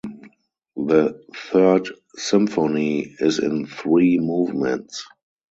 [0.87, 5.05] The Third Symphony is in three movements.